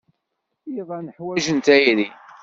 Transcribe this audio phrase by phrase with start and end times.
[0.79, 2.07] Iḍan ḥwajen tayri.